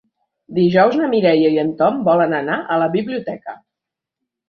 [0.59, 3.59] Dijous na Mireia i en Tom volen anar a la biblioteca.